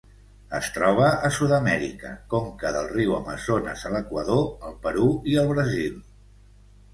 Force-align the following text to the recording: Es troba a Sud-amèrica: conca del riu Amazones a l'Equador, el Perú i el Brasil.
Es 0.59 0.67
troba 0.75 1.09
a 1.27 1.29
Sud-amèrica: 1.35 2.13
conca 2.31 2.71
del 2.77 2.89
riu 2.93 3.13
Amazones 3.19 3.85
a 3.91 3.93
l'Equador, 3.97 4.43
el 4.71 4.75
Perú 4.87 5.07
i 5.35 5.39
el 5.43 5.53
Brasil. 5.55 6.01